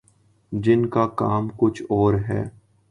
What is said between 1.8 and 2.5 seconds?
اور ہے۔